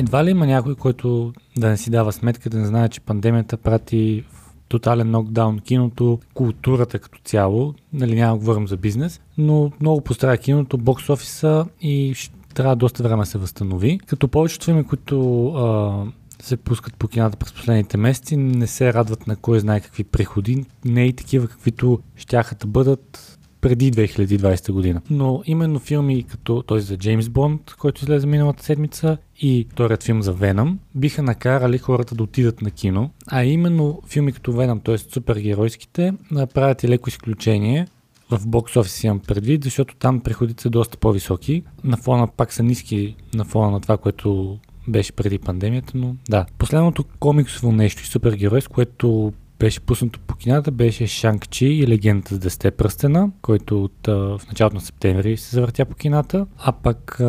[0.00, 3.56] едва ли има някой, който да не си дава сметка, да не знае, че пандемията
[3.56, 10.00] прати в тотален нокдаун киното, културата като цяло, нали няма говорим за бизнес, но много
[10.00, 12.14] постаря киното, бокс офиса и
[12.54, 13.98] трябва доста време да се възстанови.
[14.06, 16.04] Като повечето филми, които а,
[16.42, 20.64] се пускат по кината през последните месеци, не се радват на кой знае какви приходи,
[20.84, 23.29] не и такива каквито щяха да бъдат
[23.60, 25.00] преди 2020 година.
[25.10, 30.22] Но именно филми като този за Джеймс Бонд, който излезе миналата седмица и вторият филм
[30.22, 34.98] за Веном, биха накарали хората да отидат на кино, а именно филми като Веном, т.е.
[34.98, 36.12] супергеройските,
[36.54, 37.86] правят и леко изключение,
[38.30, 41.62] в бокс офис имам предвид, защото там приходите са доста по-високи.
[41.84, 46.46] На фона пак са ниски на фона на това, което беше преди пандемията, но да.
[46.58, 52.34] Последното комиксово нещо и супергерой, с което беше пуснато по кината, беше Шанг-Чи и легендата
[52.34, 56.46] с десте пръстена, който от, в началото на септември се завъртя по кината.
[56.58, 57.20] А пък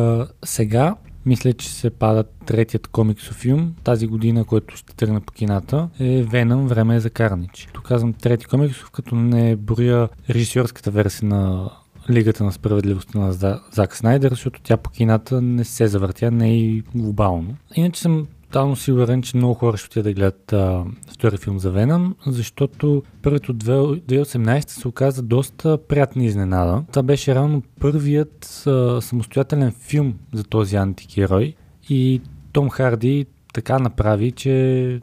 [0.44, 0.96] сега
[1.26, 6.22] мисля, че се пада третият комиксов филм тази година, който ще тръгне по кината, е
[6.22, 7.68] Веном, време е за Карнич.
[7.72, 11.70] Тук казвам трети комиксов, като не броя режисьорската версия на
[12.10, 13.32] Лигата на справедливостта на
[13.72, 17.56] Зак Снайдер, защото тя по кината не се завъртя, не е и глобално.
[17.74, 22.14] Иначе съм тотално сигурен, че много хора ще да гледат а, втори филм за Веном,
[22.26, 26.84] защото първият от 2018 се оказа доста приятна изненада.
[26.88, 31.54] Това беше реално първият а, самостоятелен филм за този антигерой
[31.88, 32.20] и
[32.52, 35.00] Том Харди така направи, че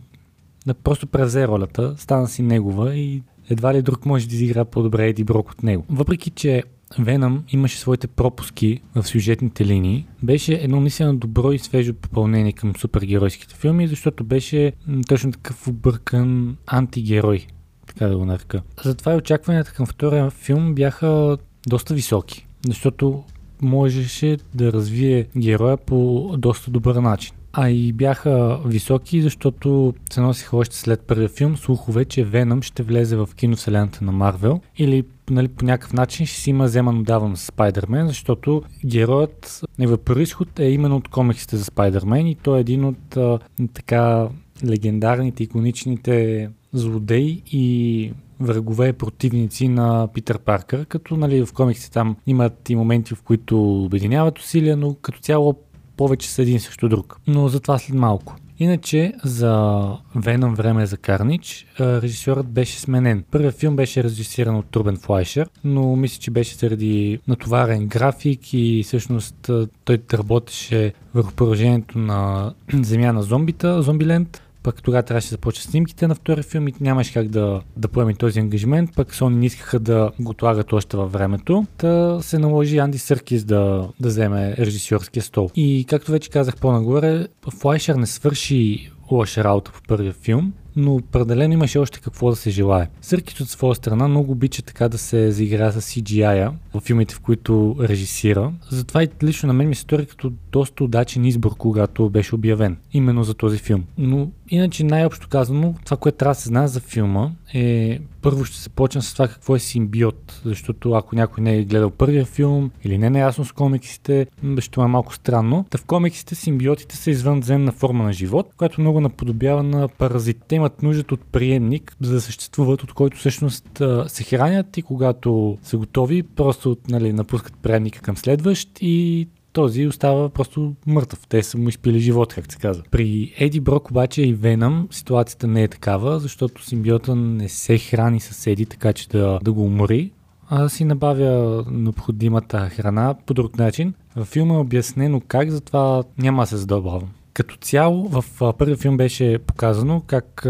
[0.66, 5.08] да просто превзе ролята, стана си негова и едва ли друг може да изигра по-добре
[5.08, 5.86] Еди Брок от него.
[5.90, 6.64] Въпреки, че
[7.00, 10.08] Веном имаше своите пропуски в сюжетните линии.
[10.24, 14.74] Беше едно наистина добро и свежо попълнение към супергеройските филми, защото беше
[15.08, 17.46] точно такъв объркан антигерой,
[17.88, 18.62] така да го нарека.
[18.84, 23.24] Затова и очакванията към втория филм бяха доста високи, защото
[23.62, 27.36] можеше да развие героя по доста добър начин.
[27.62, 32.84] А и бяха високи, защото се носиха още след първия филм слухове, че Веном ще
[32.84, 34.62] влезе в киновселената на Марвел.
[34.78, 39.98] Или нали, по някакъв начин ще си има вземан отдаван с Спайдермен, защото героят, неговия
[39.98, 43.40] происход е именно от комиксите за Спайдермен и той е един от а,
[43.74, 44.28] така
[44.66, 52.70] легендарните, иконичните злодеи и врагове, противници на Питър Паркър, като нали, в комиксите там имат
[52.70, 55.56] и моменти, в които обединяват усилия, но като цяло
[56.00, 57.20] повече са един срещу друг.
[57.28, 58.36] Но за това след малко.
[58.60, 59.84] Иначе за
[60.16, 63.24] Веном време за Карнич режисьорът беше сменен.
[63.32, 68.84] Първият филм беше режисиран от Турбен Флайшер, но мисля, че беше заради натоварен график и
[68.84, 69.52] всъщност
[69.86, 76.08] той работеше върху продължението на Земя на зомбита, Зомбиленд пък тогава трябваше да започне снимките
[76.08, 79.80] на втори филм и нямаше как да, да поеме този ангажимент, пък Sony не искаха
[79.80, 85.24] да го отлагат още във времето, та се наложи Анди Съркис да, да вземе режисьорския
[85.24, 85.50] стол.
[85.56, 87.28] И както вече казах по-нагоре,
[87.60, 92.50] Флайшер не свърши лоша работа в първия филм, но определено имаше още какво да се
[92.50, 92.90] желае.
[93.02, 97.20] Съркис от своя страна много обича така да се заигра с CGI-а в филмите, в
[97.20, 98.54] които режисира.
[98.70, 102.78] Затова и лично на мен ми се стори като доста удачен избор, когато беше обявен.
[102.94, 103.84] Именно за този филм.
[103.98, 108.58] Но иначе най-общо казано, това, което трябва да се знае за филма е първо ще
[108.58, 112.72] се почна с това какво е симбиот, защото ако някой не е гледал първия филм
[112.84, 114.28] или не е наясно с комиксите,
[114.60, 115.66] ще е малко странно.
[115.70, 120.56] Та в комиксите симбиотите са извънземна форма на живот, която много наподобява на паразитите.
[120.56, 125.78] Имат нужда от приемник, за да съществуват, от който всъщност се хранят и когато са
[125.78, 131.28] готови, просто нали, напускат приемника към следващ и този остава просто мъртъв.
[131.28, 132.84] Те са му изпили живот, как се казва.
[132.92, 138.20] При Еди Брок обаче и Веном ситуацията не е такава, защото симбиота не се храни
[138.20, 140.12] с Еди, така че да, да го умори,
[140.50, 143.94] а си набавя необходимата храна по друг начин.
[144.16, 147.10] Във филма е обяснено как, затова няма да се задълбавам.
[147.34, 148.26] Като цяло в
[148.58, 150.48] първия филм беше показано как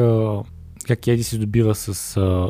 [0.88, 1.94] как Еди се добива с,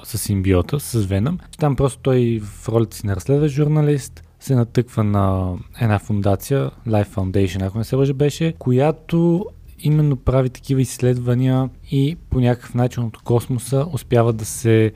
[0.04, 1.40] с симбиота, с Веном.
[1.58, 7.08] Там просто той в ролята си на разследващ журналист се натъква на една фундация, Life
[7.08, 9.46] Foundation, ако не се лъжа беше, която
[9.80, 14.92] именно прави такива изследвания и по някакъв начин от космоса успява да се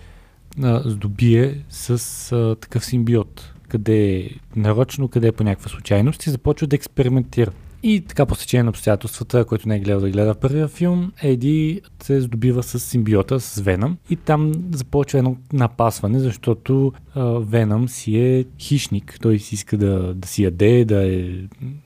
[0.63, 3.53] а, здобие с а, такъв симбиот.
[3.67, 7.51] Къде е нарочно, къде е по някаква случайност и започва да експериментира.
[7.83, 11.81] И така по сечение на обстоятелствата, който не е гледал да гледа първия филм, Еди
[12.03, 18.17] се здобива с симбиота, с Веном и там започва едно напасване, защото а, Веном си
[18.17, 19.17] е хищник.
[19.21, 21.31] Той си иска да, да си яде, да, е,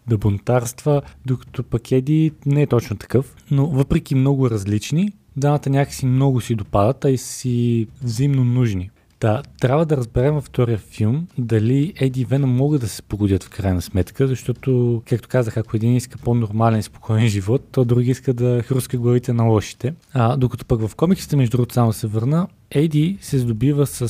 [0.07, 3.35] да бунтарства, докато пък Еди не е точно такъв.
[3.51, 8.89] Но въпреки много различни, двамата някакси много си допадат, а и си взаимно нужни.
[9.19, 13.43] Да, трябва да разберем във втория филм дали Еди и Веном могат да се погодят
[13.43, 18.33] в крайна сметка, защото, както казах, ако един иска по-нормален спокоен живот, то други иска
[18.33, 19.93] да хруска главите на лошите.
[20.13, 24.07] А, докато пък в комиксите, между другото, само се върна, Еди се здобива с, а,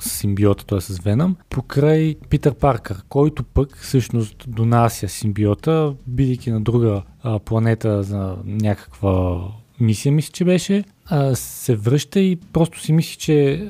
[0.00, 0.80] с симбиота, т.е.
[0.80, 8.02] с Веном, покрай Питър Паркър, който пък всъщност донася симбиота, бидейки на друга а, планета
[8.02, 9.40] за някаква
[9.80, 13.68] мисия, мисля, че беше, а, се връща и просто си мисли, че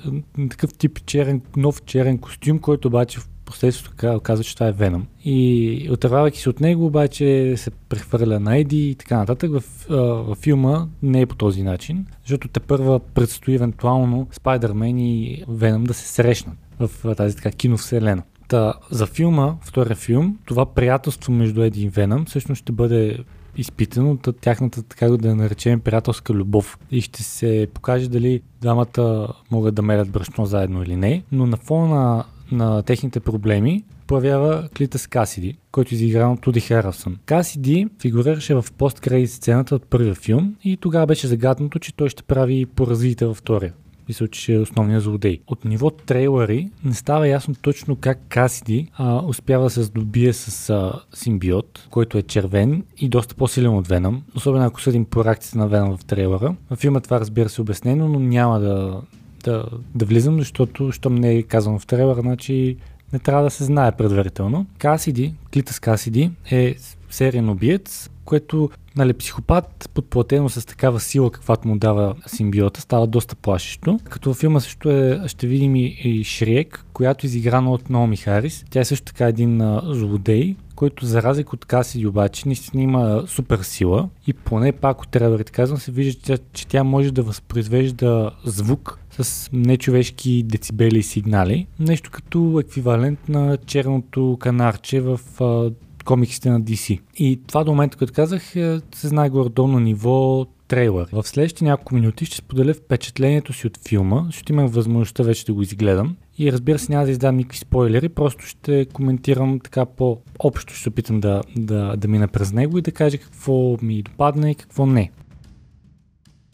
[0.51, 5.07] такъв тип черен, нов черен костюм, който обаче в последствието казва, че това е Веном.
[5.25, 9.51] И отървавайки се от него, обаче се прехвърля на Еди и така нататък.
[9.51, 15.45] В, в филма не е по този начин, защото те първа предстои евентуално Спайдермен и
[15.49, 18.23] Веном да се срещнат в тази така киновселена.
[18.49, 23.19] Та, за филма, втория филм, това приятелство между Еди и Веном всъщност ще бъде
[23.57, 26.79] изпитано от тяхната, така да я наречем, приятелска любов.
[26.91, 31.23] И ще се покаже дали двамата могат да мерят брашно заедно или не.
[31.33, 37.19] Но на фона на, техните проблеми появява Клитас Касиди, който изигран от Туди Харалсън.
[37.27, 42.23] Касиди фигурираше в посткредит сцената от първия филм и тогава беше загаднато, че той ще
[42.23, 43.73] прави по развитие във втория
[44.09, 45.41] мисля, че е основният злодей.
[45.47, 50.71] От ниво трейлери не става ясно точно как Касиди а, успява да се здобие с
[50.71, 55.59] а, симбиот, който е червен и доста по-силен от Веном, особено ако съдим по реакцията
[55.59, 56.55] на Веном в трейлера.
[56.71, 59.03] В филма това разбира се обяснено, но няма да,
[59.45, 59.65] да,
[59.95, 62.77] да влизам, защото щом не е казано в трейлера, значи
[63.13, 64.67] не трябва да се знае предварително.
[64.79, 66.75] Касиди, Клитас Касиди е
[67.11, 73.37] сериен убиец, което нали, психопат, подплатено с такава сила, каквато му дава симбиота, става доста
[73.37, 74.01] плашещо.
[74.05, 78.65] Като филма също е, ще видим и, и Шрек, която е изиграна от Наоми Харис.
[78.71, 83.25] Тя е също така един а, злодей, който за разлика от Касиди обаче наистина има
[83.27, 87.23] супер сила и поне пак от трейлерите казвам се вижда, че, че тя може да
[87.23, 91.67] възпроизвежда звук с нечовешки децибели и сигнали.
[91.79, 95.71] Нещо като еквивалент на черното канарче в а,
[96.05, 97.01] комиксите на DC.
[97.17, 101.09] И това до момента, като казах, е, се знае горе на ниво трейлър.
[101.13, 105.53] В следващите няколко минути ще споделя впечатлението си от филма, защото имам възможността вече да
[105.53, 106.17] го изгледам.
[106.39, 110.89] И разбира се, няма да издам никакви спойлери, просто ще коментирам така по-общо, ще се
[110.89, 114.87] опитам да, да, да мина през него и да кажа какво ми допадне и какво
[114.87, 115.11] не.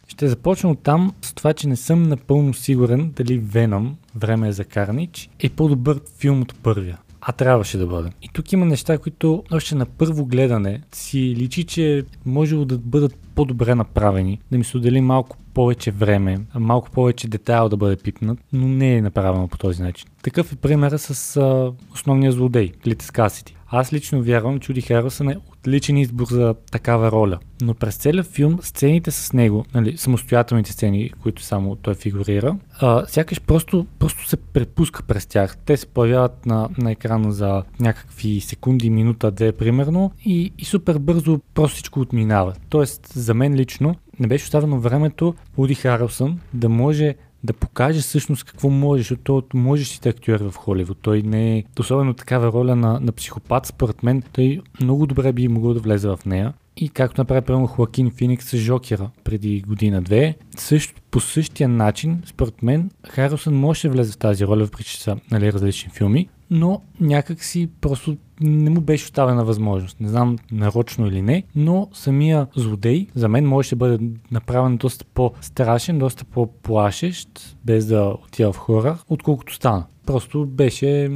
[0.08, 4.52] Ще започна от там с това, че не съм напълно сигурен дали Веном, време е
[4.52, 6.98] за Карнич, е по-добър филм от първия
[7.28, 8.10] а трябваше да бъде.
[8.22, 13.14] И тук има неща, които още на първо гледане си личи, че може да бъдат
[13.34, 18.38] по-добре направени, да ми се отдели малко повече време, малко повече детайл да бъде пипнат,
[18.52, 20.08] но не е направено по този начин.
[20.22, 23.56] Такъв е примера с а, основния злодей, Клитес Касити.
[23.70, 25.36] Аз лично вярвам, че Уди Харрелсън е
[25.68, 27.38] отличен избор за такава роля.
[27.62, 33.06] Но през целия филм сцените с него, нали, самостоятелните сцени, които само той фигурира, а,
[33.06, 35.56] сякаш просто, просто се препуска през тях.
[35.56, 40.98] Те се появяват на, на екрана за някакви секунди, минута, две примерно и, и супер
[40.98, 42.54] бързо просто всичко отминава.
[42.68, 48.44] Тоест, за мен лично не беше оставено времето Уди Харелсън да може да покаже всъщност
[48.44, 50.98] какво може, защото той можещите актьори в Холивуд.
[51.02, 54.22] Той не е особено такава роля на, на психопат, според мен.
[54.32, 56.52] Той много добре би могъл да влезе в нея.
[56.76, 62.62] И както направи примерно Хоакин Феникс с Жокера преди година-две, също по същия начин, според
[62.62, 66.82] мен, Харрелсън може да влезе в тази роля, въпреки че са нали, различни филми, но
[67.00, 70.00] някак си просто не му беше оставена възможност.
[70.00, 75.04] Не знам нарочно или не, но самия злодей за мен може да бъде направен доста
[75.14, 79.84] по-страшен, доста по-плашещ, без да отива в хора, отколкото стана.
[80.06, 81.10] Просто беше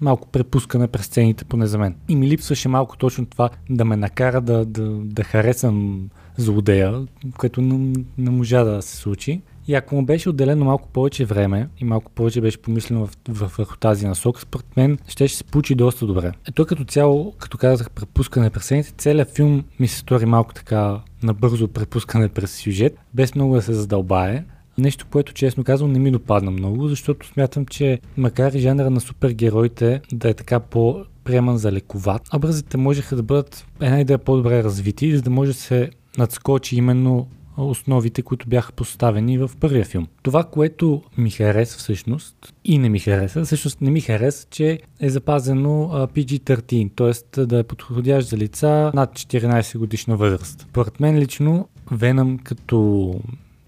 [0.00, 1.94] малко препускане през сцените, поне за мен.
[2.08, 7.06] И ми липсваше малко точно това да ме накара да, да, да харесам злодея,
[7.38, 9.40] което не, не можа да се случи.
[9.68, 13.52] И ако му беше отделено малко повече време и малко повече беше помислено в, в,
[13.58, 16.32] върху тази насока, според мен ще, ще се получи доста добре.
[16.48, 21.00] Ето като цяло, като казах, препускане през сцените, целият филм ми се стори малко така
[21.22, 24.44] набързо препускане през сюжет, без много да се задълбае.
[24.78, 29.00] Нещо, което честно казвам не ми допадна много, защото смятам, че макар и жанра на
[29.00, 34.64] супергероите да е така по приеман за лековат, образите можеха да бъдат една идея по-добре
[34.64, 37.26] развити, за да може да се надскочи именно
[37.64, 40.06] основите, които бяха поставени в първия филм.
[40.22, 45.10] Това, което ми хареса всъщност и не ми хареса, всъщност не ми хареса, че е
[45.10, 47.46] запазено PG-13, т.е.
[47.46, 50.66] да е подходящ за лица над 14 годишна възраст.
[50.72, 53.14] Поред мен лично Веном като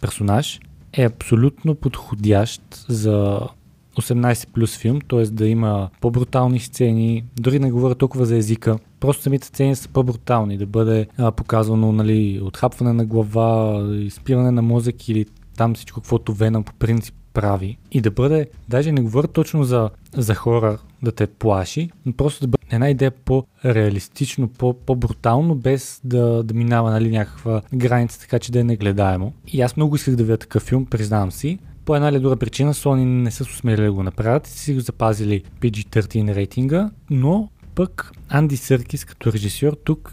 [0.00, 0.60] персонаж
[0.92, 3.40] е абсолютно подходящ за
[3.96, 5.22] 18 плюс филм, т.е.
[5.22, 10.58] да има по-брутални сцени, дори не говоря толкова за езика, просто самите сцени са по-брутални,
[10.58, 15.26] да бъде а, показвано нали, отхапване на глава, изпиране на мозък или
[15.56, 19.90] там всичко, каквото Веном по принцип прави и да бъде, даже не говоря точно за,
[20.16, 26.00] за хора да те плаши, но просто да бъде една идея по-реалистично, по- по-брутално, без
[26.04, 29.32] да, да минава нали, някаква граница, така че да е негледаемо.
[29.48, 31.58] И аз много исках да видя такъв филм, признавам си.
[31.84, 34.80] По една или друга причина Sony не са се усмели да го направят си го
[34.80, 37.48] запазили PG-13 рейтинга, но
[37.80, 40.12] пък Анди Съркис като режисьор тук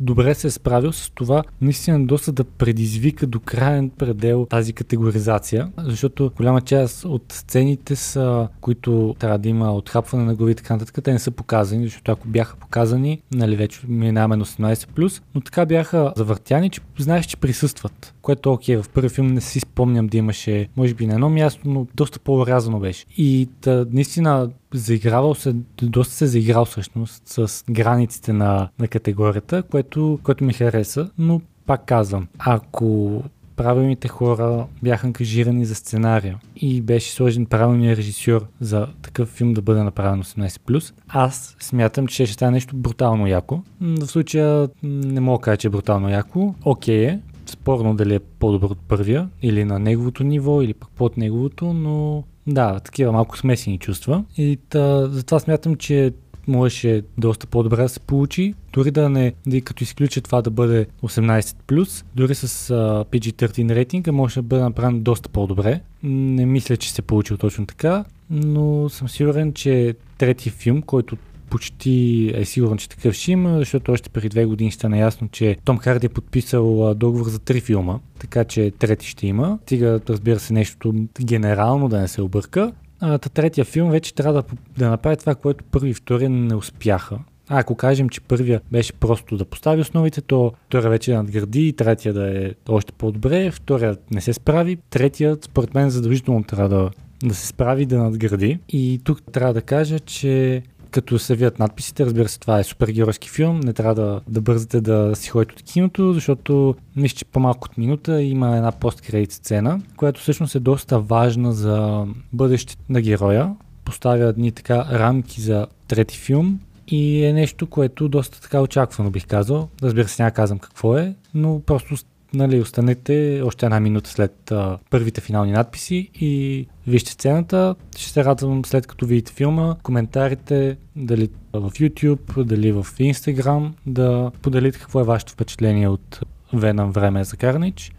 [0.00, 5.72] добре се е справил с това наистина доста да предизвика до крайен предел тази категоризация,
[5.78, 10.74] защото голяма част от сцените са, които трябва да има отхапване на глави и така
[10.74, 15.40] нататък, те не са показани, защото ако бяха показани, нали вече минаваме на 18+, но
[15.40, 20.06] така бяха завъртяни, че знаеш, че присъстват, което окей, в първи филм не си спомням
[20.06, 23.04] да имаше, може би на едно място, но доста по-рязано беше.
[23.16, 30.18] И та, наистина заигравал се, доста се заиграл всъщност с границите на, на категорията, което,
[30.22, 33.22] което ми хареса, но пак казвам, ако
[33.56, 39.62] правилните хора бяха ангажирани за сценария и беше сложен правилният режисьор за такъв филм да
[39.62, 43.62] бъде направен 18+, аз смятам, че ще стане нещо брутално яко.
[43.80, 46.54] В случая не мога да кажа, че е брутално яко.
[46.64, 51.16] Окей е, спорно дали е по-добър от първия или на неговото ниво или пък под
[51.16, 54.24] неговото, но да, такива малко смесени чувства.
[54.38, 56.12] И та, затова смятам, че
[56.48, 58.54] можеше доста по-добре да се получи.
[58.72, 64.12] Дори да не, да като изключа това да бъде 18+, дори с uh, PG-13 рейтинга
[64.12, 65.80] може да бъде направен доста по-добре.
[66.02, 71.16] Не мисля, че се получил точно така, но съм сигурен, че трети филм, който
[71.50, 75.56] почти е сигурен, че такъв ще има, защото още преди две години стана ясно, че
[75.64, 79.58] Том Харди е подписал договор за три филма, така че трети ще има.
[79.62, 82.72] Стига, разбира се, нещо генерално да не се обърка.
[83.00, 84.42] А, третия филм вече трябва да,
[84.78, 87.18] да направи това, което първи и втория не успяха.
[87.48, 91.72] А ако кажем, че първия беше просто да постави основите, то втория вече да надгради
[91.72, 96.90] третия да е още по-добре, втория не се справи, третия според мен задължително трябва да,
[97.28, 98.58] да се справи да надгради.
[98.68, 100.62] И тук трябва да кажа, че
[100.96, 104.80] като се видят надписите, разбира се, това е супергеройски филм, не трябва да, да бързате
[104.80, 109.80] да си ходите от киното, защото мисля, че по-малко от минута има една посткредит сцена,
[109.96, 113.54] която всъщност е доста важна за бъдещето на героя.
[113.84, 119.26] Поставя ни така рамки за трети филм и е нещо, което доста така очаквано бих
[119.26, 119.68] казал.
[119.82, 121.96] Разбира се, няма казвам какво е, но просто
[122.36, 127.74] нали, останете още една минута след а, първите финални надписи и вижте сцената.
[127.96, 134.30] Ще се радвам след като видите филма, коментарите, дали в YouTube, дали в Instagram, да
[134.42, 136.20] поделите какво е вашето впечатление от
[136.54, 137.92] Venom време за Carnage.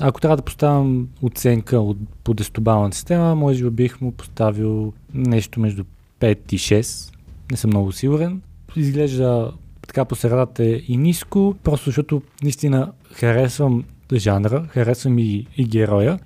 [0.00, 5.60] Ако трябва да поставям оценка от, по десетобалната система, може би бих му поставил нещо
[5.60, 5.84] между
[6.20, 7.14] 5 и 6.
[7.50, 8.42] Не съм много сигурен.
[8.76, 9.52] Изглежда
[9.94, 16.18] така по средата е и ниско, просто защото наистина харесвам жанра, харесвам и, и героя.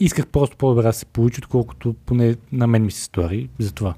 [0.00, 3.94] Исках просто по-добре да се получи, отколкото поне на мен ми се стори за това.